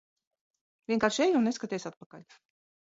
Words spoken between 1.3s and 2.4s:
un neskaties atpakaļ.